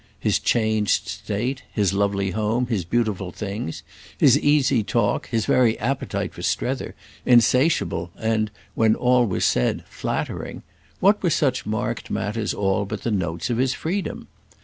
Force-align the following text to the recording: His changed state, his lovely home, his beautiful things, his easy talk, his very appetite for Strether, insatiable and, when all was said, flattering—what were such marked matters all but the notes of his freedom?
His 0.19 0.39
changed 0.39 1.07
state, 1.07 1.61
his 1.71 1.93
lovely 1.93 2.31
home, 2.31 2.65
his 2.65 2.85
beautiful 2.85 3.31
things, 3.31 3.83
his 4.17 4.35
easy 4.39 4.81
talk, 4.83 5.27
his 5.27 5.45
very 5.45 5.77
appetite 5.77 6.33
for 6.33 6.41
Strether, 6.41 6.95
insatiable 7.23 8.09
and, 8.17 8.49
when 8.73 8.95
all 8.95 9.27
was 9.27 9.45
said, 9.45 9.83
flattering—what 9.87 11.21
were 11.21 11.29
such 11.29 11.67
marked 11.67 12.09
matters 12.09 12.51
all 12.51 12.85
but 12.85 13.03
the 13.03 13.11
notes 13.11 13.51
of 13.51 13.59
his 13.59 13.75
freedom? 13.75 14.27